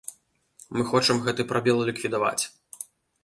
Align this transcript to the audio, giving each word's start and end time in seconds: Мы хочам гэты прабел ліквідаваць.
Мы 0.77 0.85
хочам 0.91 1.19
гэты 1.27 1.45
прабел 1.51 1.83
ліквідаваць. 1.89 2.43